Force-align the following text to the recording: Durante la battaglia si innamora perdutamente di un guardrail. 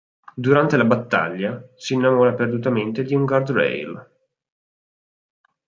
Durante 0.33 0.77
la 0.77 0.83
battaglia 0.83 1.61
si 1.75 1.93
innamora 1.93 2.33
perdutamente 2.33 3.03
di 3.03 3.13
un 3.13 3.23
guardrail. 3.23 4.11